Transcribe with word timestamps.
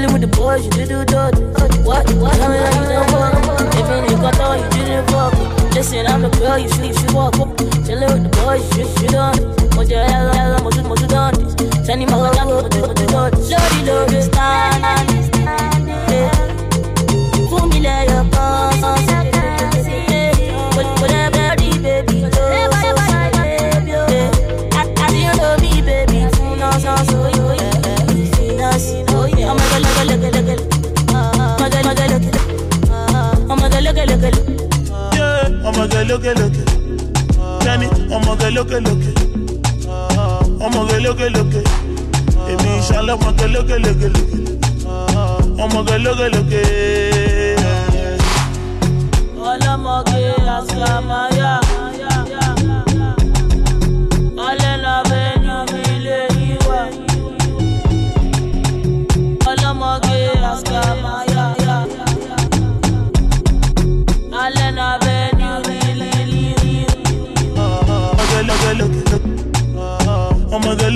Chilling 0.00 0.14
with 0.14 0.30
the 0.30 0.34
boys, 0.34 0.64
you 0.64 0.86
do 0.88 1.04
that. 1.12 1.36
What? 1.84 2.08
What? 2.16 2.32
Tell 2.32 2.48
me 2.48 2.56
like 2.56 2.72
you 2.72 2.88
don't 2.88 3.04
fuck. 3.12 3.36
Even 3.76 4.20
got 4.24 4.40
all, 4.40 4.56
you 4.56 4.64
didn't 4.72 5.04
fuck. 5.12 5.36
Listen, 5.74 6.06
I'm 6.06 6.22
the 6.22 6.30
girl, 6.40 6.56
you 6.56 6.72
should, 6.72 6.86
you 6.86 6.94
should 6.94 7.12
walk. 7.12 7.36
Chilling 7.84 8.08
with 8.08 8.24
the 8.24 8.32
boys, 8.40 8.64
you 8.78 8.88
should, 8.88 9.02
you 9.02 9.08
done. 9.12 9.36
Moja 9.76 10.00
hella, 10.08 10.32
hella, 10.32 10.56
moja, 10.64 10.80
moja 10.88 11.04
done. 11.06 11.36
Send 11.84 12.00
him 12.00 12.14
all 12.16 12.24
out, 12.24 12.32
moja, 12.32 12.80
moja 12.80 13.06
done. 13.12 13.32
Lordy, 13.44 13.80
lordy, 13.84 14.39
Kẹ́ni 37.64 37.86
ọmọge 38.16 38.48
lókè 38.56 38.78
lókè. 38.86 39.10
Ọmọge 40.64 40.96
lókè 41.04 41.26
lókè. 41.36 41.60
Èmi 42.50 42.70
ìṣàlẹ̀ 42.80 43.14
ọmọge 43.16 43.46
lókè 43.54 43.76
lókè 43.84 44.06
lókè. 44.14 44.36
Ọmọge 45.64 45.96
lókè 46.04 46.26
lókè. 46.34 46.62
ọlọ́mọge 49.50 50.20
àṣàmáyà 50.56 51.50
ọlẹ́nàbẹ́ 51.50 51.59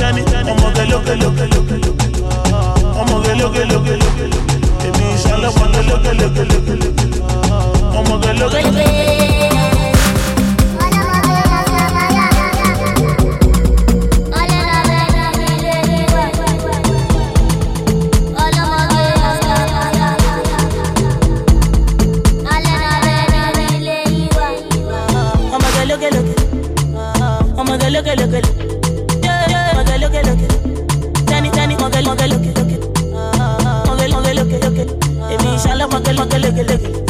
tani 0.00 0.22
ọmọ 0.52 0.68
gẹlógẹ 0.76 1.14
lógẹ 1.22 1.46
lógẹ 1.54 1.76
lógẹ 1.84 2.08
ọmọ 3.00 3.16
gẹlógẹ 3.24 3.62
lógẹ 3.70 3.94
lógẹ 4.02 4.26
lógẹ 4.32 4.56
èmi 4.86 5.04
ìṣàlọ́pọ̀ 5.14 5.66
gẹlógẹ 5.74 6.12
lógẹ 6.20 6.42
lógẹ 6.50 6.74
lógẹ 6.82 7.06
ọmọ 7.98 8.14
gẹlógẹ 8.24 8.60
lógẹ. 8.62 9.27
Èmi 35.90 35.96
ìṣàlẹ̀ 35.96 36.12
ọmọge 36.12 36.12
ọmọge 36.12 36.36
lókè 36.42 36.62
lókè. 36.68 36.88
Ọmọge 36.88 37.07